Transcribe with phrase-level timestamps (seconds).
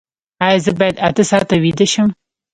[0.47, 2.07] ایا زه باید اته ساعته ویده شم؟